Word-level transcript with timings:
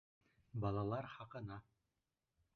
Балалар 0.63 1.09
хаҡына 1.17 1.61